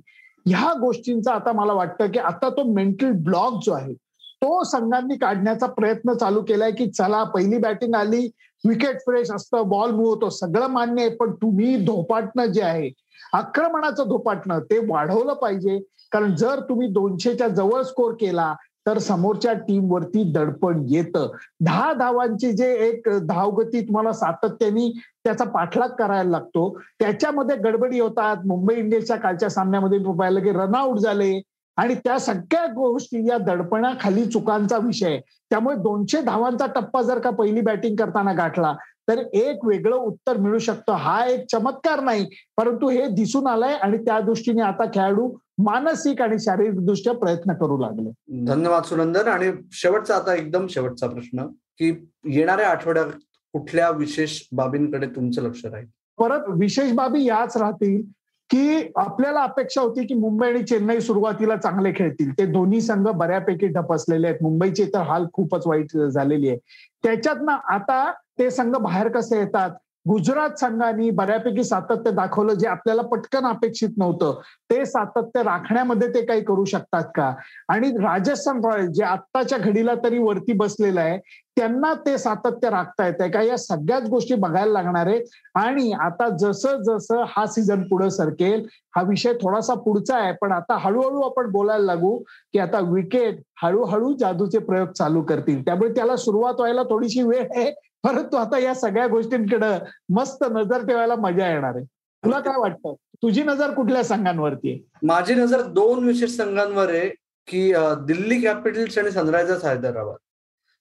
ह्या 0.47 0.73
गोष्टींचा 0.81 1.33
आता 1.33 1.53
मला 1.53 1.73
वाटतं 1.73 2.07
की 2.07 2.19
आता 2.19 2.49
तो 2.49 2.73
मेंटल 2.73 3.11
ब्लॉक 3.25 3.61
जो 3.65 3.73
आहे 3.73 3.95
तो 4.43 4.63
संघांनी 4.65 5.17
काढण्याचा 5.17 5.67
प्रयत्न 5.67 6.13
चालू 6.13 6.43
केलाय 6.43 6.71
की 6.71 6.91
चला 6.91 7.23
पहिली 7.25 7.59
बॅटिंग 7.59 7.95
आली 7.95 8.29
विकेट 8.65 9.01
फ्रेश 9.01 9.31
असतं 9.31 9.69
बॉल 9.69 9.91
मूव 9.91 10.09
होतो 10.09 10.29
सगळं 10.31 10.67
मान्य 10.67 11.03
आहे 11.03 11.15
पण 11.17 11.33
तुम्ही 11.33 11.77
धोपाटणं 11.85 12.47
जे 12.47 12.63
आहे 12.63 12.91
आक्रमणाचं 13.33 14.09
धोपाटणं 14.09 14.59
ते 14.61 14.79
वाढवलं 14.89 15.35
पाहिजे. 15.35 15.79
कारण 16.13 16.35
जर 16.37 16.61
तुम्ही 16.61 16.89
दोनशेच्या 16.89 17.49
जवळ 17.49 17.83
स्कोर 17.83 18.13
केला 18.13 18.55
तर 18.87 18.99
समोरच्या 18.99 19.53
टीमवरती 19.53 20.23
दडपण 20.33 20.85
येतं. 20.89 21.31
दहा 21.61 21.93
धावांची 21.93 22.53
जे 22.53 22.73
एक 22.89 23.09
धावगती 23.23 23.81
तुम्हाला 23.81 24.13
सातत्याने 24.13 24.89
त्याचा 25.25 25.45
पाठलाग 25.45 25.89
करायला 25.89 26.31
लागतो. 26.31 26.69
त्याच्यामध्ये 27.01 27.57
गडबडी 27.57 28.01
होतात. 28.01 28.47
मुंबई 28.47 28.75
इंडियन्सच्या 28.75 29.17
कालच्या 29.17 29.51
सामन्यामध्ये 29.51 29.99
पाहिलं 30.19 30.41
की 30.41 30.51
रनआउट 30.51 30.99
झाले. 30.99 31.33
आणि 31.77 31.95
त्या 31.95 32.19
सगळ्या 32.19 32.67
गोष्टी 32.67 33.29
या 33.29 33.39
दडपणाखाली 33.39 34.25
चुकांचा 34.25 34.79
विषय 34.79 35.19
त्यामुळे 35.51 35.77
दोनशे 35.77 36.21
धावांचा 36.21 36.67
टप्पा 36.67 37.03
जर 37.03 37.19
का 37.19 37.31
पहिली 37.31 37.61
बॅटिंग 37.61 37.97
करताना 37.97 38.33
गाठला 38.33 38.75
तर 39.09 39.19
एक 39.19 39.65
वेगळं 39.65 39.97
उत्तर 39.97 40.37
मिळू 40.37 40.59
शकतं. 40.59 40.93
हा 40.93 41.27
एक 41.27 41.45
चमत्कार 41.53 42.01
नाही 42.01 42.27
परंतु 42.57 42.89
हे 42.89 43.07
दिसून 43.07 43.47
आलंय 43.47 43.75
आणि 43.75 43.99
त्या 43.99 44.21
दृष्टीने 44.21 44.63
आता 44.63 44.85
खेळाडू 44.85 45.29
मानसिक 45.59 46.23
आणि 46.23 46.39
शारीरिक 46.39 46.87
दृष्ट्या 46.87 47.13
प्रयत्न 47.13 47.53
करू 47.53 47.79
लागले. 47.79 48.11
धन्यवाद 48.47 48.83
सुनंदन. 48.83 49.29
आणि 49.29 49.51
शेवटचा 49.73 50.17
आता 50.17 50.35
एकदम 50.35 50.67
शेवटचा 50.67 51.07
प्रश्न 51.07 51.47
की 51.79 52.11
येणाऱ्या 52.25 52.69
आठवड्यात 52.69 53.07
कुठल्या 53.53 53.91
विशेष 53.91 54.41
बाबींकडे 54.53 55.07
तुमचं 55.07 55.43
लक्ष 55.43 55.65
राहील? 55.65 55.87
परत 56.19 56.41
विशेष 56.49 56.93
बाबी 56.93 57.25
याच 57.25 57.57
राहतील. 57.57 58.03
की 58.51 58.93
आपल्याला 58.97 59.41
अपेक्षा 59.41 59.81
होती 59.81 60.07
की 60.07 60.15
मुंबई 60.15 60.49
आणि 60.49 60.63
चेन्नई 60.63 61.01
सुरुवातीला 61.01 61.57
चांगले 61.57 61.93
खेळतील. 61.97 62.31
ते 62.33 62.47
दोन्ही 62.47 62.81
संघ 62.81 63.09
बऱ्यापैकी 63.09 63.67
ढपसलेले 63.67 64.27
आहेत. 64.27 64.39
मुंबईचे 64.43 64.85
तर 64.85 64.99
हाल 64.99 65.27
खूपच 65.33 65.67
वाईट 65.67 65.97
झालेली 65.97 66.49
आहे. 66.49 66.59
त्याच्यात 67.05 67.37
ना 67.43 67.59
आता 67.69 68.13
ते 68.39 68.51
संघ 68.51 68.77
बाहेर 68.77 69.09
कसे 69.09 69.39
येतात? 69.39 69.71
गुजरात 70.07 70.51
संघाने 70.59 71.11
बऱ्यापैकी 71.11 71.63
सातत्य 71.65 72.11
दाखवलं 72.11 72.55
जे 72.55 72.67
आपल्याला 72.69 73.03
पटकन 73.03 73.47
अपेक्षित 73.47 73.97
नव्हतं. 73.99 74.41
ते 74.71 74.85
सातत्य 74.87 75.43
राखण्यामध्ये 75.43 76.09
ते 76.15 76.25
काही 76.27 76.41
करू 76.45 76.65
शकतात 76.65 77.05
का? 77.15 77.33
आणि 77.69 77.91
राजस्थान 77.97 78.61
रॉयल 78.65 78.87
जे 78.87 79.05
आत्ताच्या 79.05 79.59
घडीला 79.59 79.95
तरी 80.05 80.19
वरती 80.19 80.53
बसलेलं 80.53 81.01
आहे 81.01 81.19
त्यांना 81.57 81.93
ते 82.07 82.17
सातत्य 82.19 82.71
राखता 82.71 83.07
येत 83.07 83.21
आहे 83.21 83.31
का? 83.31 83.43
या 83.43 83.57
सगळ्याच 83.59 84.09
गोष्टी 84.11 84.35
बघायला 84.35 84.73
लागणार 84.73 85.07
आहेत 85.07 85.23
आणि 85.55 85.91
आता 85.93 86.29
जसं 86.41 86.83
जसं 86.83 87.25
हा 87.29 87.47
सीझन 87.47 87.83
पुढे 87.83 88.11
सरकेल 88.11 88.67
हा 88.97 89.03
विषय 89.03 89.33
थोडासा 89.33 89.75
पुढचा 89.75 90.17
आहे. 90.17 90.33
पण 90.41 90.53
आता 90.53 90.77
हळूहळू 90.81 91.21
आपण 91.21 91.51
बोलायला 91.53 91.85
लागू 91.85 92.17
की 92.53 92.59
आता 92.59 92.81
विकेट 92.93 93.41
हळूहळू 93.63 94.13
जादूचे 94.17 94.59
प्रयोग 94.59 94.89
चालू 94.89 95.23
करतील. 95.23 95.65
त्यामुळे 95.65 95.91
त्याला 95.91 96.17
सुरुवात 96.17 96.55
व्हायला 96.59 96.83
थोडीशी 96.83 97.23
वेळ 97.23 97.45
आहे. 97.57 97.71
परंतु 98.07 98.37
आता 98.37 98.59
या 98.59 98.75
सगळ्या 98.75 99.07
गोष्टींकडे 99.07 99.67
मस्त 100.09 100.45
नजर 100.51 100.87
ठेवायला 100.87 101.15
मजा 101.17 101.49
येणार 101.49 101.75
आहे. 101.77 101.85
तुला 102.25 102.39
काय 102.41 102.59
वाटतं? 102.59 102.95
तुझी 103.23 103.43
नजर 103.43 103.73
कुठल्या 103.75 104.03
संघांवरती 104.05 104.71
आहे? 104.71 105.07
माझी 105.07 105.35
नजर 105.35 105.63
दोन 105.63 106.05
विशेष 106.07 106.31
संघांवर 106.31 106.89
आहे 106.89 107.09
की 107.49 107.73
दिल्ली 107.79 108.41
कॅपिटल्स 108.41 108.99
आणि 108.99 109.11
सनरायझर्स 109.11 109.65
हैदराबाद. 109.65 110.17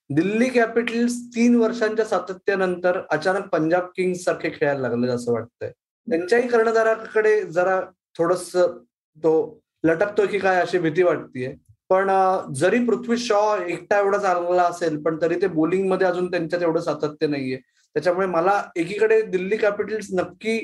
दिल्ली 0.10 0.50
कॅपिटल्स 0.50 1.17
तीन 1.36 1.55
वर्षांच्या 1.55 2.05
सातत्यानंतर 2.05 3.00
अचानक 3.12 3.48
पंजाब 3.48 3.84
किंग्स 3.96 4.24
सारखे 4.24 4.50
खेळायला 4.50 4.82
लागले 4.82 5.08
असं 5.08 5.34
वाटतंय. 5.34 5.72
त्यांच्याही 6.08 6.48
कर्णधाराकडे 6.48 7.41
जरा 7.44 7.82
थोडस 8.17 8.51
तो 9.17 9.60
लटकतोय 9.84 10.27
की 10.27 10.39
काय 10.39 10.62
अशी 10.62 10.79
भीती 10.79 11.03
वाटतीये. 11.03 11.55
पण 11.89 12.09
जरी 12.55 12.79
पृथ्वी 12.85 13.17
शॉ 13.17 13.39
एकटा 13.57 13.97
एवढा 13.99 14.17
चांगला 14.17 14.63
असेल 14.63 15.01
पण 15.03 15.17
तरी 15.21 15.35
ते 15.41 15.47
बोलिंगमध्ये 15.47 16.07
अजून 16.07 16.29
त्यांच्यात 16.31 16.61
एवढं 16.63 16.81
सातत्य 16.81 17.27
नाहीये. 17.27 17.57
त्याच्यामुळे 17.95 18.27
मला 18.27 18.61
एकीकडे 18.75 19.21
दिल्ली 19.21 19.57
कॅपिटल्स 19.57 20.07
नक्की 20.13 20.57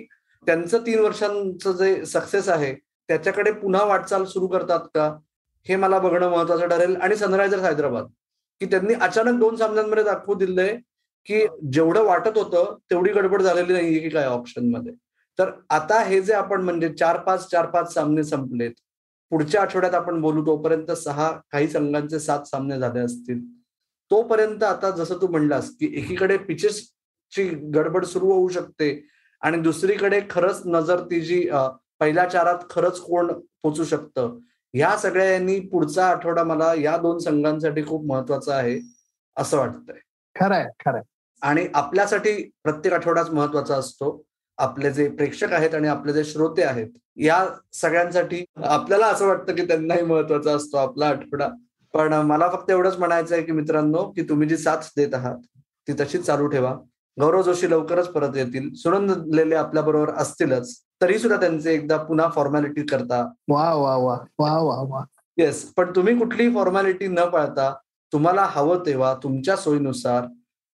त्यांचं 0.47 0.85
तीन 0.85 0.99
वर्षांचं 0.99 1.71
जे 1.77 2.05
सक्सेस 2.05 2.49
आहे 2.49 2.73
त्याच्याकडे 3.09 3.51
पुन्हा 3.51 3.83
वाटचाल 3.85 4.25
सुरू 4.25 4.47
करतात 4.47 4.87
का 4.95 5.07
हे 5.65 5.75
मला 5.75 5.99
बघणं 5.99 6.29
महत्वाचं 6.29 6.67
ठरेल. 6.69 6.95
आणि 6.95 7.15
सनरायझर्स 7.15 7.63
हैदराबाद 7.63 8.07
की 8.61 8.65
त्यांनी 8.65 8.93
अचानक 8.93 9.39
दोन 9.39 9.55
सामन्यांमध्ये 9.55 10.03
दाखवू 10.03 10.33
दिलंय 10.35 10.75
की 11.27 11.45
जेवढं 11.73 12.03
वाटत 12.03 12.37
होतं 12.37 12.77
तेवढी 12.91 13.11
गडबड 13.13 13.41
झालेली 13.41 13.73
नाहीये 13.73 13.99
की 13.99 14.09
काय 14.09 14.25
ऑप्शनमध्ये. 14.25 14.93
तर 15.39 15.51
आता 15.69 15.99
हे 16.03 16.21
जे 16.21 16.33
आपण 16.33 16.61
म्हणजे 16.61 16.89
चार 16.89 17.17
पाच 17.17 17.49
चार 17.51 17.65
पाच 17.69 17.93
सामने 17.93 18.23
संपलेत 18.23 18.71
पुढच्या 19.31 19.61
आठवड्यात 19.61 19.93
आपण 19.93 20.21
बोलू 20.21 20.45
तोपर्यंत 20.45 20.91
सहा 20.91 21.31
काही 21.51 21.67
संघांचे 21.67 22.19
सात 22.19 22.43
सामने 22.43 22.79
झाले 22.79 23.00
असतील. 23.00 23.39
तोपर्यंत 24.11 24.63
आता 24.63 24.89
जसं 24.89 25.17
तू 25.21 25.27
म्हणलास 25.27 25.69
की 25.69 25.93
एकीकडे 25.97 26.38
पिचेसची 26.38 27.43
गडबड 27.50 28.05
सुरू 28.05 28.31
होऊ 28.31 28.50
शकते 28.50 29.07
आणि 29.41 29.57
दुसरीकडे 29.57 30.21
खरंच 30.29 30.61
नजर 30.65 31.00
ती 31.00 31.21
जी 31.21 31.50
पहिल्या 32.00 32.25
चारात 32.25 32.57
खरंच 32.69 33.00
कोण 33.00 33.31
पोचू 33.63 33.83
शकतं. 33.83 34.38
ह्या 34.73 34.97
सगळ्यांनी 34.97 35.59
पुढचा 35.59 36.07
आठवडा 36.07 36.43
मला 36.43 36.73
या 36.73 36.97
दोन 36.97 37.17
संघांसाठी 37.17 37.81
खूप 37.81 38.05
महत्त्वाचा 38.05 38.55
आहे 38.55 38.79
असं 39.38 39.57
वाटतंय. 39.57 40.00
खरंय 40.39 40.65
खरंय. 40.79 41.01
आणि 41.41 41.67
आपल्यासाठी 41.73 42.51
प्रत्येक 42.63 42.93
आठवडाच 42.93 43.29
महत्त्वाचा 43.29 43.75
असतो. 43.75 44.23
आपले 44.62 44.91
जे 44.91 45.08
प्रेक्षक 45.10 45.53
आहेत 45.53 45.75
आणि 45.75 45.88
आपले 45.88 46.13
जे 46.13 46.24
श्रोते 46.24 46.63
आहेत 46.63 46.88
या 47.18 47.46
सगळ्यांसाठी 47.74 48.44
आपल्याला 48.65 49.08
असं 49.08 49.27
वाटतं 49.27 49.56
की 49.56 49.65
त्यांनाही 49.68 50.01
महत्त्वाचा 50.01 50.56
असतो 50.56 50.77
आपला 50.77 51.08
आठवडा. 51.08 51.48
पण 51.94 52.13
मला 52.13 52.50
फक्त 52.50 52.70
एवढंच 52.72 52.98
म्हणायचं 52.98 53.36
आहे 53.36 53.44
की 53.44 53.51
मित्रांनो 53.51 54.03
की 54.15 54.24
तुम्ही 54.24 54.48
जी 54.48 54.58
साथ 54.58 54.89
देत 54.98 55.13
आहात 55.13 55.38
ती 55.88 55.94
तशीच 55.94 56.25
चालू 56.25 56.48
ठेवा. 56.48 56.74
गौरव 57.18 57.41
जोशी 57.41 57.70
लवकरच 57.70 58.08
परत 58.08 58.36
येतील. 58.36 58.74
सुनंद 58.74 59.12
लेले 59.36 59.56
आपल्या 59.56 59.84
बरोबर 59.84 60.13
असतीलच 60.13 60.75
तरी 61.01 61.18
सुद्धा 61.20 61.39
त्यांचे 61.39 61.74
एकदा 61.74 61.98
पुन्हा 61.98 62.30
फॉर्मॅलिटी 62.36 62.82
करता. 62.82 63.22
वा 63.50 63.74
वा 63.74 63.96
वा 63.96 64.18
वा 64.39 64.51
वा 64.60 64.82
वा. 64.89 65.03
येस 65.38 65.63
पण 65.77 65.91
तुम्ही 65.96 66.18
कुठलीही 66.20 66.53
फॉर्मॅलिटी 66.53 67.08
न 67.08 67.25
पाळता 67.34 67.74
तुम्हाला 68.13 68.46
हवं 68.50 68.84
तेव्हा 68.86 69.13
तुमच्या 69.24 69.56
सोयीनुसार 69.56 70.25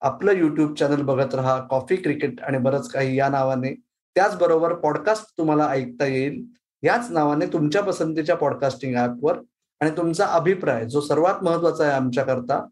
आपलं 0.02 0.32
युट्यूब 0.32 0.76
चॅनल 0.76 1.02
बघत 1.02 1.36
राहा 1.36 1.60
कॉफी 1.70 1.96
क्रिकेट 1.96 2.42
आणि 2.42 2.58
बरंच 2.58 2.92
काही 2.92 3.18
या 3.18 3.30
नावाने. 3.30 3.76
त्याचबरोबर 4.16 4.74
पॉडकास्ट 4.74 5.38
तुम्हाला 5.38 5.68
ऐकता 5.68 6.06
येईल. 6.06 6.44
याच 6.84 7.12
नावाने 7.12 7.46
तुमच्या 7.46 7.84
पसंतीच्या 7.84 8.36
पॉडकास्टिंग 8.36 8.96
ऍपवर 8.98 9.40
आणि 9.80 9.92
तुमचा 9.92 10.26
अभिप्राय 10.26 10.86
जो 10.86 11.02
सर्वात 11.02 11.44
महत्त्वाचा 11.44 11.84
आहे 11.84 11.94
आमच्याकरता 11.94 12.66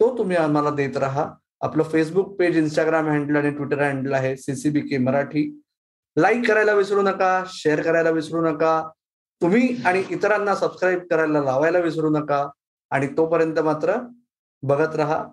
तो 0.00 0.18
तुम्ही 0.18 0.36
आम्हाला 0.36 0.70
देत 0.70 0.96
राहा. 0.96 1.30
आपलं 1.60 1.82
फेसबुक 1.82 2.38
पेज 2.38 2.58
इंस्टाग्राम 2.58 3.06
हँडल 3.06 3.36
आणि 3.36 3.50
ट्विटर 3.50 3.82
हँडल 3.82 4.12
आहे 4.12 4.36
सीसीबी 4.36 4.80
के 4.80 4.98
मराठी. 4.98 5.62
लाईक 6.16 6.48
करायला 6.48 6.72
विसरू 6.72 7.02
नका 7.02 7.44
शेअर 7.46 7.82
करायला 7.82 8.10
विसरू 8.10 8.50
नका. 8.50 8.88
तुम्ही 9.42 9.76
आणि 9.86 10.04
इतरांना 10.10 10.54
सबस्क्राईब 10.54 10.98
करायला 11.10 11.40
लावायला 11.40 11.78
विसरू 11.78 12.10
नका. 12.10 12.48
आणि 12.90 13.06
तोपर्यंत 13.06 13.58
मात्र 13.58 13.94
बघत 14.62 14.96
राहा. 14.96 15.24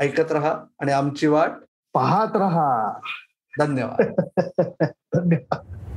ऐकत 0.00 0.32
राहा 0.32 0.58
आणि 0.80 0.92
आमची 0.92 1.26
वाट 1.26 1.50
पाहत 1.94 2.36
राहा. 2.36 2.98
धन्यवाद. 3.58 4.12
धन्यवाद. 5.14 5.89